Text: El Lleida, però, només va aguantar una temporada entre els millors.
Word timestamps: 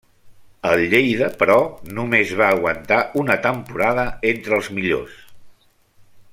El 0.69 0.79
Lleida, 0.93 1.27
però, 1.41 1.57
només 1.99 2.33
va 2.41 2.49
aguantar 2.55 2.99
una 3.23 3.37
temporada 3.45 4.07
entre 4.33 4.59
els 4.61 4.75
millors. 4.79 5.23